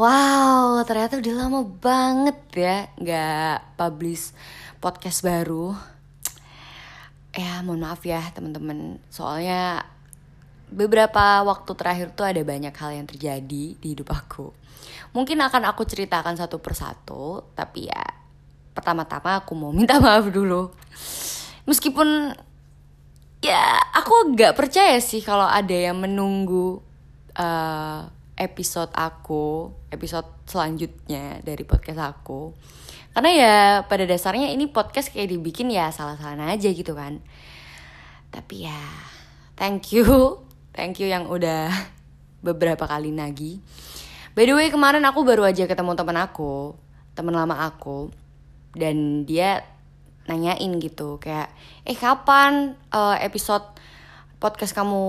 [0.00, 4.32] Wow, ternyata udah lama banget ya nggak publish
[4.80, 5.76] podcast baru.
[7.36, 8.96] Ya, mohon maaf ya teman-teman.
[9.12, 9.84] Soalnya
[10.72, 14.48] beberapa waktu terakhir tuh ada banyak hal yang terjadi di hidup aku.
[15.12, 18.00] Mungkin akan aku ceritakan satu persatu, tapi ya
[18.72, 20.72] pertama-tama aku mau minta maaf dulu.
[21.68, 22.32] Meskipun
[23.44, 26.80] ya aku nggak percaya sih kalau ada yang menunggu
[27.36, 28.08] uh,
[28.40, 32.56] episode aku, episode selanjutnya dari podcast aku.
[33.12, 37.20] Karena ya pada dasarnya ini podcast kayak dibikin ya salah-salah aja gitu kan.
[38.32, 38.80] Tapi ya
[39.60, 40.40] thank you,
[40.72, 41.68] thank you yang udah
[42.46, 43.60] beberapa kali nagi.
[44.32, 46.72] By the way kemarin aku baru aja ketemu teman aku,
[47.12, 48.08] teman lama aku,
[48.72, 49.68] dan dia
[50.24, 51.50] nanyain gitu kayak,
[51.82, 53.66] eh kapan uh, episode
[54.38, 55.02] podcast kamu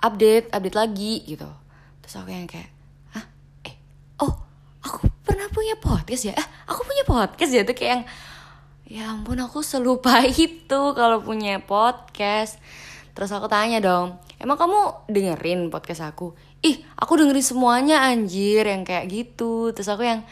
[0.00, 1.65] update, update lagi gitu.
[2.06, 2.70] Terus aku yang kayak,
[3.18, 3.26] ah,
[3.66, 3.74] eh,
[4.22, 4.30] oh,
[4.78, 6.38] aku pernah punya podcast ya?
[6.38, 8.04] Eh, aku punya podcast ya tuh kayak yang,
[8.86, 12.62] ya ampun aku selupa itu kalau punya podcast.
[13.10, 16.30] Terus aku tanya dong, emang kamu dengerin podcast aku?
[16.62, 19.74] Ih, aku dengerin semuanya anjir yang kayak gitu.
[19.74, 20.22] Terus aku yang,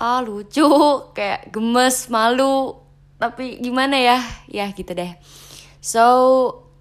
[0.00, 0.64] ah lucu,
[1.12, 2.80] kayak gemes, malu.
[3.20, 4.16] Tapi gimana ya?
[4.48, 5.12] Ya gitu deh.
[5.84, 6.08] So,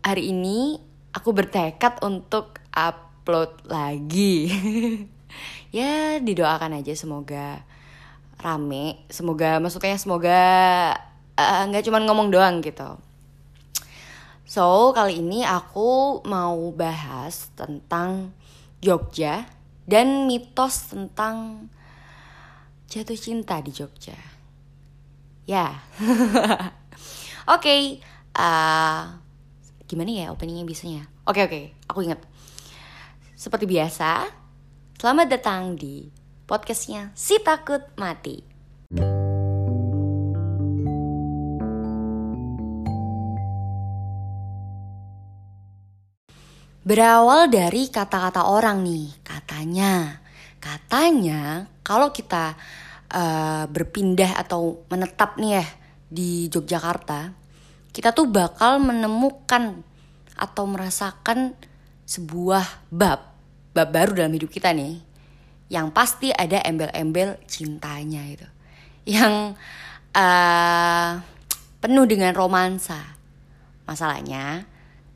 [0.07, 0.79] hari ini
[1.11, 2.63] aku bertekad untuk
[3.29, 4.49] upload lagi.
[5.77, 7.61] ya, didoakan aja semoga
[8.41, 9.05] rame.
[9.13, 10.41] Semoga maksudnya semoga
[11.37, 12.97] nggak uh, cuma ngomong doang gitu.
[14.49, 18.33] So, kali ini aku mau bahas tentang
[18.81, 19.45] Jogja
[19.85, 21.69] dan mitos tentang
[22.89, 24.17] jatuh cinta di Jogja.
[25.45, 25.85] Ya.
[27.45, 27.81] Oke, okay.
[28.33, 29.21] uh,
[29.85, 31.05] gimana ya openingnya biasanya?
[31.29, 31.65] Oke okay, oke, okay.
[31.85, 32.21] aku ingat.
[33.39, 34.27] Seperti biasa,
[34.99, 36.11] selamat datang di
[36.43, 38.35] podcastnya Si Takut Mati.
[46.83, 50.19] Berawal dari kata-kata orang nih, katanya.
[50.59, 52.59] Katanya kalau kita
[53.07, 55.65] uh, berpindah atau menetap nih ya
[56.11, 57.31] di Yogyakarta,
[57.95, 59.79] kita tuh bakal menemukan
[60.35, 61.55] atau merasakan
[62.09, 63.28] sebuah bab,
[63.79, 64.99] bab baru dalam hidup kita nih.
[65.69, 68.47] Yang pasti ada embel-embel cintanya itu.
[69.07, 69.55] Yang
[70.11, 71.23] uh,
[71.79, 73.15] penuh dengan romansa.
[73.87, 74.67] Masalahnya,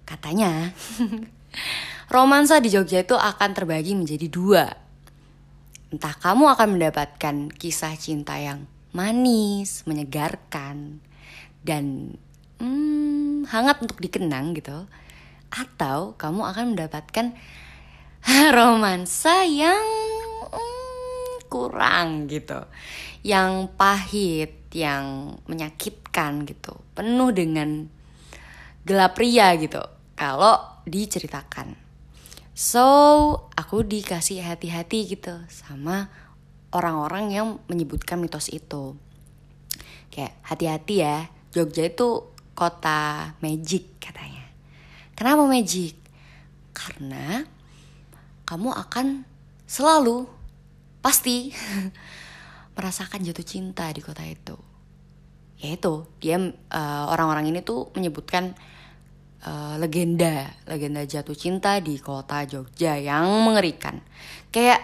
[0.07, 0.73] katanya
[2.13, 4.65] Romansa di Jogja itu akan terbagi menjadi dua.
[5.93, 11.01] Entah kamu akan mendapatkan kisah cinta yang manis, menyegarkan,
[11.61, 12.17] dan
[12.57, 14.85] hmm, hangat untuk dikenang gitu.
[15.53, 17.37] Atau kamu akan mendapatkan
[18.55, 19.83] romansa yang
[20.49, 22.63] hmm, kurang gitu.
[23.23, 26.75] Yang pahit, yang menyakitkan gitu.
[26.95, 27.87] Penuh dengan
[28.83, 29.79] gelap ria gitu.
[30.15, 31.75] Kalau diceritakan.
[32.53, 32.85] So,
[33.57, 36.11] aku dikasih hati-hati gitu sama
[36.69, 38.93] orang-orang yang menyebutkan mitos itu.
[40.13, 41.17] Kayak hati-hati ya,
[41.49, 44.45] Jogja itu kota magic katanya.
[45.17, 45.97] Kenapa magic?
[46.77, 47.45] Karena
[48.43, 49.27] kamu akan
[49.67, 50.27] selalu
[50.99, 51.51] pasti
[52.75, 54.55] merasakan jatuh cinta di kota itu.
[55.63, 58.51] Yaitu dia uh, orang-orang ini tuh menyebutkan
[59.47, 63.99] uh, legenda legenda jatuh cinta di kota Jogja yang mengerikan
[64.49, 64.79] kayak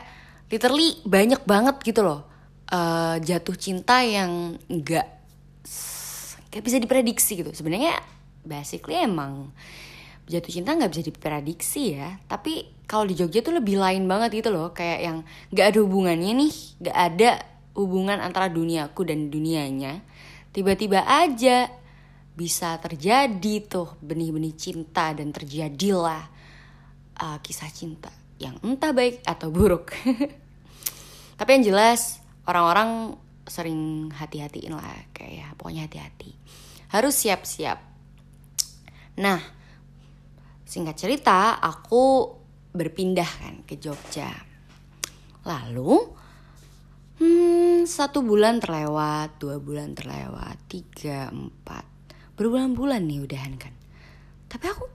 [0.51, 2.27] literally banyak banget gitu loh
[2.71, 5.07] uh, jatuh cinta yang nggak
[6.49, 7.97] kayak bisa diprediksi gitu sebenarnya
[8.43, 9.53] basically emang
[10.29, 14.53] jatuh cinta nggak bisa diprediksi ya tapi kalau di Jogja tuh lebih lain banget gitu
[14.53, 15.17] loh kayak yang
[15.49, 16.53] nggak ada hubungannya nih
[16.85, 17.29] nggak ada
[17.73, 20.05] hubungan antara duniaku dan dunianya
[20.53, 21.69] tiba-tiba aja
[22.39, 26.23] bisa terjadi tuh benih-benih cinta dan terjadilah
[27.19, 28.07] uh, kisah cinta
[28.39, 29.91] yang entah baik atau buruk.
[31.39, 36.31] Tapi yang jelas orang-orang sering hati-hatiin lah kayak ya pokoknya hati-hati.
[36.95, 37.83] Harus siap-siap.
[39.19, 39.43] Nah,
[40.69, 42.37] singkat cerita aku
[42.69, 44.29] berpindah kan ke Jogja.
[45.41, 45.97] Lalu
[47.17, 51.89] hmm, satu bulan terlewat, dua bulan terlewat, tiga, empat,
[52.37, 53.73] berbulan-bulan nih udahan kan.
[54.45, 54.85] Tapi aku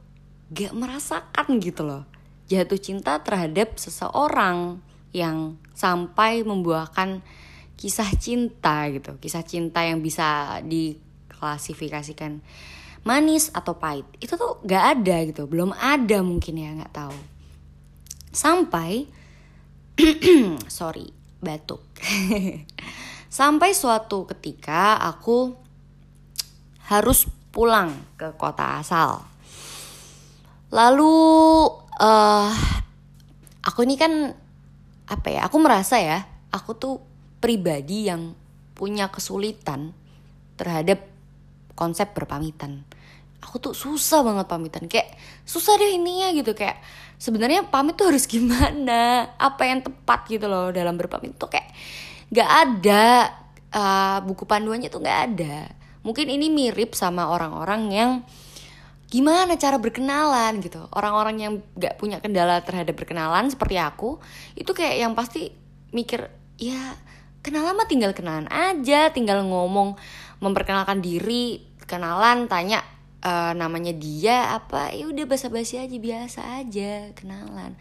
[0.54, 2.06] gak merasakan gitu loh
[2.44, 4.78] jatuh cinta terhadap seseorang
[5.16, 7.24] yang sampai membuahkan
[7.74, 9.16] kisah cinta gitu.
[9.18, 12.44] Kisah cinta yang bisa diklasifikasikan
[13.04, 14.08] manis atau pahit.
[14.18, 15.44] Itu tuh gak ada gitu.
[15.44, 17.16] Belum ada mungkin ya nggak tahu.
[18.34, 19.06] Sampai
[20.66, 21.84] sorry batuk.
[23.28, 25.54] Sampai suatu ketika aku
[26.88, 29.22] harus pulang ke kota asal.
[30.74, 31.14] Lalu
[32.00, 32.50] uh,
[33.62, 34.34] aku ini kan
[35.04, 36.94] apa ya aku merasa ya aku tuh
[37.38, 38.32] pribadi yang
[38.72, 39.92] punya kesulitan
[40.56, 41.13] terhadap
[41.74, 42.86] konsep berpamitan.
[43.44, 44.84] Aku tuh susah banget pamitan.
[44.88, 46.56] Kayak susah deh ininya gitu.
[46.56, 46.80] Kayak
[47.20, 49.30] sebenarnya pamit tuh harus gimana?
[49.36, 51.68] Apa yang tepat gitu loh dalam berpamit tuh kayak
[52.32, 53.30] nggak ada
[53.70, 55.68] uh, buku panduannya tuh nggak ada.
[56.04, 58.10] Mungkin ini mirip sama orang-orang yang
[59.12, 60.88] gimana cara berkenalan gitu.
[60.90, 64.18] Orang-orang yang nggak punya kendala terhadap berkenalan seperti aku
[64.56, 65.52] itu kayak yang pasti
[65.94, 66.26] mikir
[66.58, 66.98] ya
[67.44, 69.94] kenalan mah tinggal kenalan aja tinggal ngomong
[70.44, 72.84] memperkenalkan diri kenalan tanya
[73.24, 77.72] uh, namanya dia apa ya udah basa-basi aja biasa aja kenalan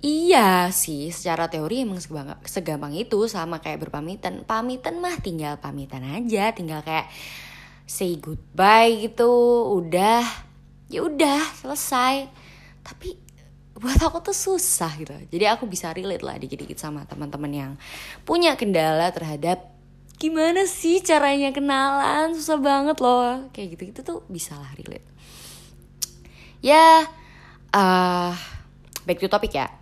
[0.00, 4.48] Iya sih, secara teori emang segampang, segampang itu sama kayak berpamitan.
[4.48, 7.12] Pamitan mah tinggal pamitan aja, tinggal kayak
[7.84, 9.28] say goodbye gitu,
[9.76, 10.24] udah,
[10.88, 12.32] ya udah selesai.
[12.80, 13.12] Tapi
[13.76, 15.12] buat aku tuh susah gitu.
[15.12, 17.72] Jadi aku bisa relate lah dikit-dikit sama teman-teman yang
[18.24, 19.68] punya kendala terhadap
[20.20, 23.48] gimana sih caranya kenalan, susah banget loh.
[23.56, 25.08] Kayak gitu-gitu tuh bisa lah relate.
[26.60, 27.08] Ya,
[27.72, 28.36] uh,
[29.08, 29.72] back to topic ya.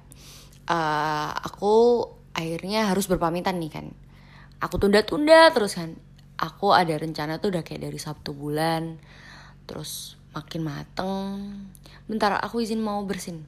[0.71, 2.07] Uh, aku
[2.39, 3.87] akhirnya harus berpamitan nih kan.
[4.63, 5.99] Aku tunda-tunda terus kan.
[6.39, 9.03] Aku ada rencana tuh udah kayak dari Sabtu bulan
[9.67, 11.35] terus makin mateng.
[12.07, 13.43] Bentar aku izin mau bersin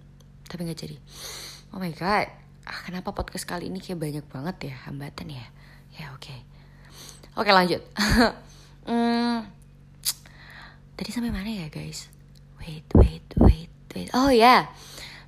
[0.50, 0.96] tapi nggak jadi.
[1.70, 2.26] Oh my god
[2.70, 5.46] ah, kenapa podcast kali ini kayak banyak banget ya hambatan ya?
[5.98, 6.26] Ya oke.
[6.26, 6.49] okay.
[7.36, 7.82] Oke lanjut.
[8.80, 9.46] Hmm,
[10.98, 12.10] tadi sampai mana ya guys?
[12.58, 14.10] Wait wait wait wait.
[14.16, 14.60] Oh ya yeah.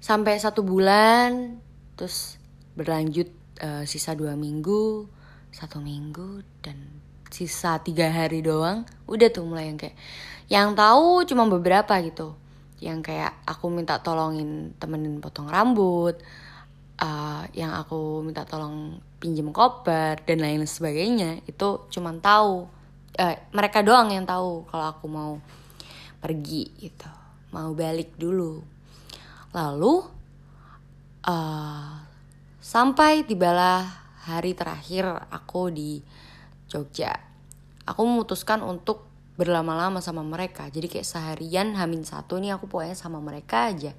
[0.02, 1.60] sampai satu bulan
[1.94, 2.42] terus
[2.74, 3.30] berlanjut
[3.62, 5.06] uh, sisa dua minggu
[5.52, 6.74] satu minggu dan
[7.28, 9.94] sisa tiga hari doang udah tuh mulai yang kayak
[10.50, 12.34] yang tahu cuma beberapa gitu.
[12.82, 16.18] Yang kayak aku minta tolongin temenin potong rambut
[16.98, 22.66] uh, yang aku minta tolong pinjem koper dan lain sebagainya itu cuma tahu.
[23.12, 25.36] Uh, mereka doang yang tahu kalau aku mau
[26.18, 27.06] pergi gitu
[27.54, 28.58] mau balik dulu.
[29.54, 29.94] Lalu
[31.28, 31.92] uh,
[32.58, 33.84] sampai tibalah
[34.26, 36.00] hari terakhir aku di
[36.66, 37.32] Jogja
[37.86, 40.68] aku memutuskan untuk berlama-lama sama mereka.
[40.68, 43.92] Jadi kayak seharian hamin satu nih aku pokoknya sama mereka aja.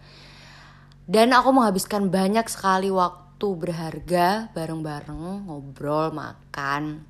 [1.03, 7.03] Dan aku menghabiskan banyak sekali waktu berharga bareng-bareng ngobrol makan.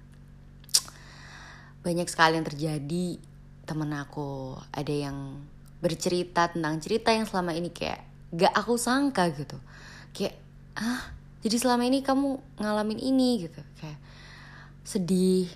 [1.86, 3.22] Banyak sekali yang terjadi.
[3.64, 5.40] Temen aku ada yang
[5.80, 8.02] bercerita tentang cerita yang selama ini kayak
[8.34, 9.62] gak aku sangka gitu.
[10.12, 10.42] Kayak
[10.74, 11.14] ah
[11.46, 13.62] jadi selama ini kamu ngalamin ini gitu.
[13.78, 14.00] Kayak
[14.82, 15.48] sedih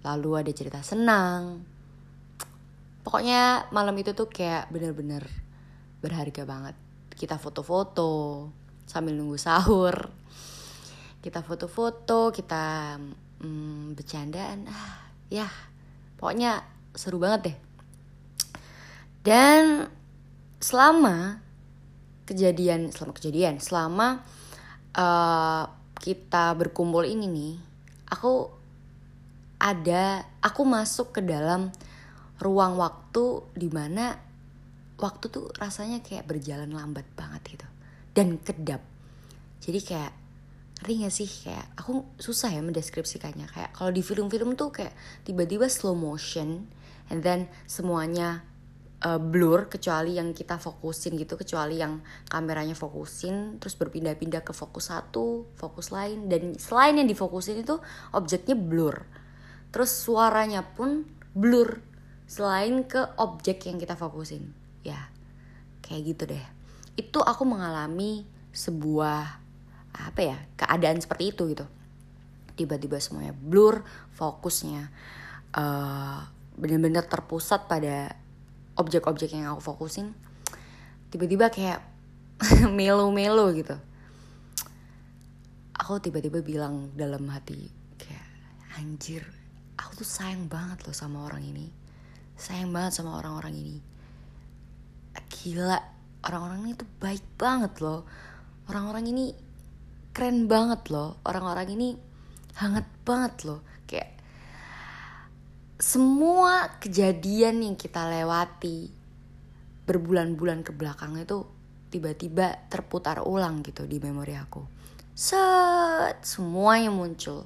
[0.00, 1.60] lalu ada cerita senang.
[3.04, 5.28] Pokoknya malam itu tuh kayak bener-bener
[6.00, 6.76] berharga banget.
[7.12, 8.48] Kita foto-foto
[8.84, 10.12] sambil nunggu sahur.
[11.20, 12.96] Kita foto-foto kita
[13.40, 14.68] hmm, bercandaan.
[14.68, 15.48] Ah ya
[16.20, 16.62] pokoknya
[16.94, 17.56] seru banget deh.
[19.24, 19.88] Dan
[20.60, 21.44] selama
[22.24, 24.24] kejadian selama kejadian selama
[24.96, 25.64] uh,
[26.00, 27.54] kita berkumpul ini nih
[28.08, 28.48] aku
[29.60, 31.68] ada aku masuk ke dalam
[32.40, 34.16] ruang waktu di mana
[35.00, 37.68] waktu tuh rasanya kayak berjalan lambat banget gitu
[38.14, 38.80] dan kedap.
[39.58, 40.12] Jadi kayak
[40.80, 41.30] ngerti gak sih?
[41.50, 43.50] Kayak aku susah ya mendeskripsikannya.
[43.50, 44.94] Kayak kalau di film-film tuh kayak
[45.26, 46.70] tiba-tiba slow motion
[47.10, 48.46] and then semuanya
[49.04, 54.88] uh, blur kecuali yang kita fokusin gitu kecuali yang kameranya fokusin terus berpindah-pindah ke fokus
[54.88, 57.76] satu fokus lain dan selain yang difokusin itu
[58.14, 59.04] objeknya blur.
[59.74, 61.02] Terus suaranya pun
[61.34, 61.82] blur
[62.24, 64.54] selain ke objek yang kita fokusin.
[64.86, 65.10] Ya
[65.84, 66.63] kayak gitu deh
[66.94, 69.42] itu aku mengalami sebuah
[69.94, 71.66] apa ya keadaan seperti itu gitu.
[72.54, 73.82] Tiba-tiba semuanya blur
[74.14, 74.90] fokusnya
[75.58, 76.18] uh,
[76.54, 78.14] benar-benar terpusat pada
[78.78, 80.14] objek-objek yang aku fokusin.
[81.10, 81.82] Tiba-tiba kayak
[82.78, 83.74] melo-melo gitu.
[85.74, 88.26] Aku tiba-tiba bilang dalam hati kayak
[88.78, 89.26] anjir
[89.74, 91.70] aku tuh sayang banget loh sama orang ini.
[92.38, 93.76] Sayang banget sama orang-orang ini.
[95.30, 95.93] Gila
[96.24, 98.08] orang-orang ini tuh baik banget loh.
[98.68, 99.36] Orang-orang ini
[100.16, 101.20] keren banget loh.
[101.22, 101.88] Orang-orang ini
[102.56, 103.60] hangat banget loh.
[103.84, 104.16] Kayak
[105.76, 108.88] semua kejadian yang kita lewati
[109.84, 111.44] berbulan-bulan ke belakang itu
[111.92, 114.64] tiba-tiba terputar ulang gitu di memori aku.
[115.12, 117.44] Set semuanya muncul.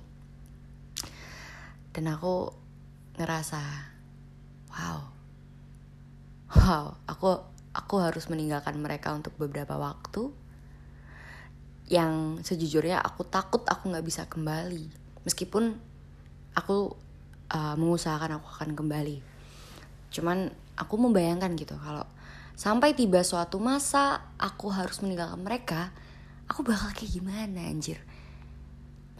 [1.90, 2.54] Dan aku
[3.18, 3.60] ngerasa
[4.70, 5.00] wow.
[6.48, 10.32] Wow aku aku harus meninggalkan mereka untuk beberapa waktu
[11.88, 14.88] yang sejujurnya aku takut aku nggak bisa kembali.
[15.24, 15.72] Meskipun
[16.52, 16.92] aku
[17.52, 19.24] uh, mengusahakan aku akan kembali.
[20.12, 22.04] Cuman aku membayangkan gitu kalau
[22.58, 25.94] sampai tiba suatu masa aku harus meninggalkan mereka
[26.48, 28.00] aku bakal kayak gimana anjir?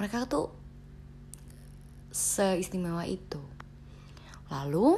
[0.01, 0.53] Mereka tuh
[2.13, 3.41] seistimewa itu.
[4.49, 4.97] Lalu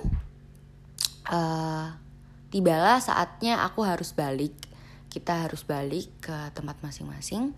[1.31, 1.89] uh,
[2.51, 4.53] tibalah saatnya aku harus balik.
[5.11, 7.51] Kita harus balik ke tempat masing-masing.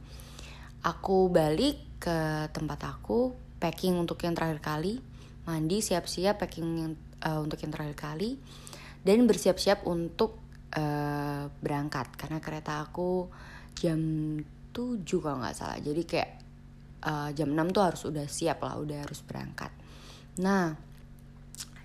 [0.85, 5.01] Aku balik ke tempat aku packing untuk yang terakhir kali.
[5.45, 6.93] Mandi siap-siap packing yang
[7.25, 8.41] uh, untuk yang terakhir kali.
[9.03, 10.41] Dan bersiap-siap untuk
[10.77, 12.15] uh, berangkat.
[12.17, 13.29] Karena kereta aku
[13.77, 14.01] jam
[14.73, 15.77] 7 kalau nggak salah.
[15.81, 16.31] Jadi kayak
[17.05, 19.73] uh, jam 6 tuh harus udah siap lah udah harus berangkat.
[20.41, 20.73] Nah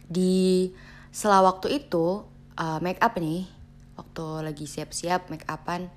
[0.08, 0.72] di
[1.12, 3.46] sela waktu itu uh, make up nih.
[3.98, 5.90] Waktu lagi siap-siap make upan.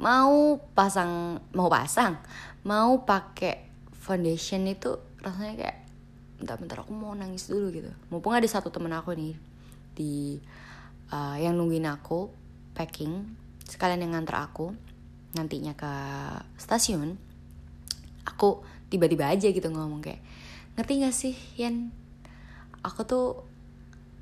[0.00, 2.18] Mau pasang mau pasang
[2.62, 5.78] mau pakai foundation itu rasanya kayak
[6.38, 7.90] bentar-bentar aku mau nangis dulu gitu.
[8.10, 9.34] Mumpung ada satu temen aku nih
[9.92, 10.40] di
[11.12, 12.32] uh, yang nungguin aku
[12.72, 13.36] packing
[13.68, 14.72] sekalian yang nganter aku
[15.36, 15.92] nantinya ke
[16.60, 17.16] stasiun
[18.28, 18.60] aku
[18.92, 20.20] tiba-tiba aja gitu ngomong kayak
[20.76, 21.92] ngerti gak sih Yan?
[22.84, 23.46] Aku tuh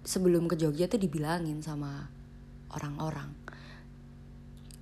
[0.02, 2.08] sebelum ke Jogja tuh dibilangin sama
[2.72, 3.40] orang-orang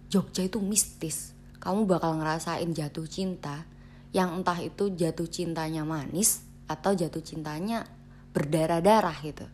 [0.09, 1.37] Jogja itu mistis.
[1.61, 3.69] Kamu bakal ngerasain jatuh cinta
[4.17, 7.85] yang entah itu jatuh cintanya manis atau jatuh cintanya
[8.33, 9.45] berdarah-darah gitu.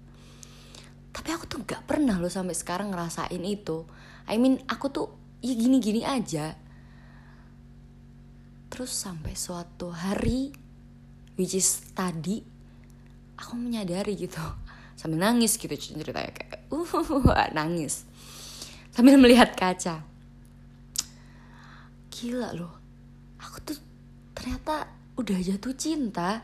[1.10, 3.82] Tapi aku tuh gak pernah loh sampai sekarang ngerasain itu.
[4.30, 5.06] I mean aku tuh
[5.42, 6.54] ya gini-gini aja.
[8.70, 10.54] Terus sampai suatu hari
[11.34, 12.46] which is tadi
[13.34, 14.38] aku menyadari gitu
[14.94, 18.06] sambil nangis gitu ceritanya kayak uh nangis.
[18.94, 20.06] Sambil melihat kaca.
[22.14, 22.84] Gila loh
[23.44, 23.78] aku tuh
[24.32, 26.42] ternyata udah jatuh cinta.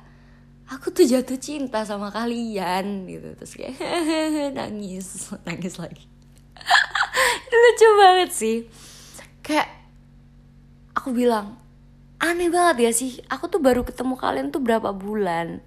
[0.70, 3.74] Aku tuh jatuh cinta sama kalian gitu terus kayak
[4.58, 6.06] nangis nangis lagi.
[7.50, 8.56] Lucu banget sih.
[9.42, 9.66] Kayak
[10.94, 11.58] aku bilang
[12.22, 15.58] aneh banget ya sih aku tuh baru ketemu kalian tuh berapa bulan?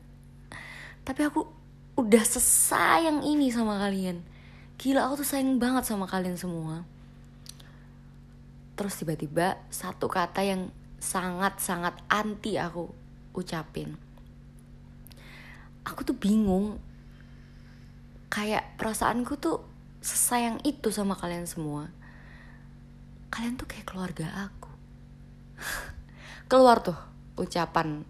[1.03, 1.62] Tapi aku
[1.93, 4.25] udah sesayang ini sama kalian.
[4.81, 6.81] Gila aku tuh sayang banget sama kalian semua.
[8.73, 12.89] Terus tiba-tiba satu kata yang sangat-sangat anti aku
[13.37, 13.93] ucapin.
[15.85, 16.81] Aku tuh bingung.
[18.33, 19.61] Kayak perasaanku tuh
[20.01, 21.93] sesayang itu sama kalian semua.
[23.29, 24.73] Kalian tuh kayak keluarga aku.
[26.49, 26.97] Keluar tuh
[27.37, 28.01] ucapan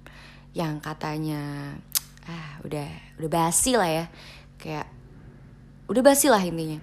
[0.56, 1.76] yang katanya
[2.28, 2.88] ah udah
[3.20, 4.06] udah basi lah ya.
[4.60, 4.88] Kayak
[5.92, 6.80] udah basi lah intinya.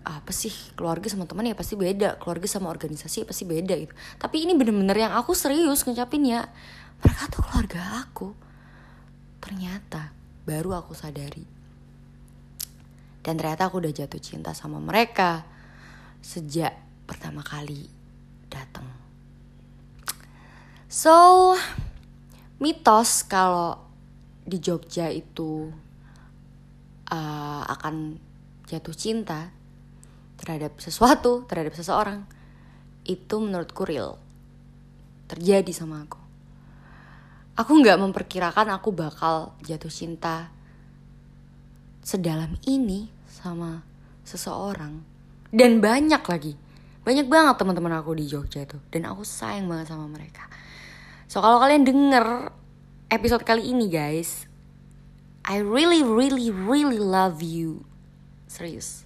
[0.00, 2.16] Apa sih keluarga sama teman ya pasti beda.
[2.18, 3.92] Keluarga sama organisasi ya pasti beda gitu.
[4.16, 6.48] Tapi ini bener-bener yang aku serius ngucapin ya.
[7.00, 8.32] Mereka tuh keluarga aku
[9.40, 10.12] ternyata
[10.44, 11.44] baru aku sadari.
[13.20, 15.44] Dan ternyata aku udah jatuh cinta sama mereka
[16.24, 16.72] sejak
[17.04, 17.88] pertama kali
[18.48, 18.88] datang.
[20.90, 21.54] So,
[22.58, 23.89] mitos kalau
[24.50, 25.70] di Jogja itu
[27.06, 28.18] uh, akan
[28.66, 29.54] jatuh cinta
[30.34, 32.26] terhadap sesuatu, terhadap seseorang,
[33.06, 34.18] itu menurutku real.
[35.30, 36.18] Terjadi sama aku.
[37.54, 40.48] Aku nggak memperkirakan aku bakal jatuh cinta
[42.00, 43.84] sedalam ini sama
[44.24, 45.04] seseorang.
[45.50, 46.54] Dan banyak lagi.
[47.04, 48.78] Banyak banget teman-teman aku di Jogja itu.
[48.88, 50.46] Dan aku sayang banget sama mereka.
[51.30, 52.54] So kalau kalian denger
[53.10, 54.46] episode kali ini guys,
[55.42, 57.82] I really really really love you.
[58.46, 59.02] Serius.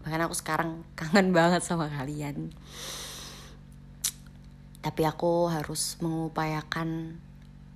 [0.00, 2.56] Bahkan aku sekarang kangen banget sama kalian.
[4.80, 7.20] Tapi aku harus mengupayakan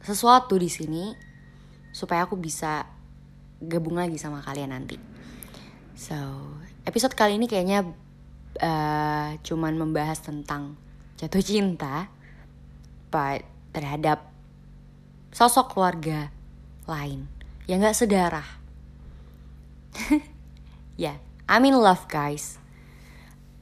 [0.00, 1.12] sesuatu di sini
[1.92, 2.88] supaya aku bisa
[3.60, 4.96] gabung lagi sama kalian nanti.
[5.92, 6.16] So,
[6.88, 7.84] episode kali ini kayaknya
[8.64, 10.80] uh, cuman membahas tentang
[11.20, 12.08] jatuh cinta,
[13.12, 13.44] but
[13.76, 14.29] terhadap
[15.30, 16.34] sosok keluarga
[16.86, 17.30] lain
[17.70, 18.48] yang gak sedarah.
[20.98, 22.58] ya, yeah, I'm in love guys.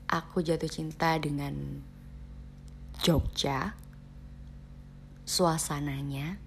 [0.09, 1.85] Aku jatuh cinta dengan
[3.05, 3.77] Jogja,
[5.29, 6.41] suasananya,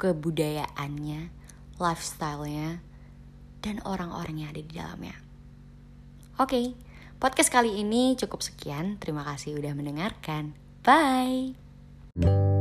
[0.00, 1.28] kebudayaannya,
[1.76, 2.80] lifestyle-nya,
[3.60, 5.16] dan orang-orang yang ada di dalamnya.
[6.40, 6.66] Oke, okay,
[7.20, 8.96] podcast kali ini cukup sekian.
[8.96, 10.56] Terima kasih udah mendengarkan.
[10.80, 12.55] Bye.